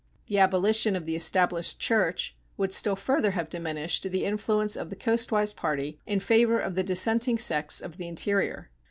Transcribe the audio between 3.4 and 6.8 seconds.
diminished the influence of the coastwise party in favor of